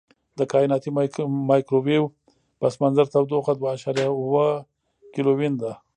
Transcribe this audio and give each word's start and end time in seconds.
د 0.39 0.39
کائناتي 0.51 0.89
مایکروویو 1.49 2.03
پس 2.59 2.73
منظر 2.81 3.05
تودوخه 3.13 3.53
دوه 3.55 3.69
اعشاریه 3.73 4.07
اووه 4.13 4.45
کیلوین 5.13 5.53
ده. 5.61 5.71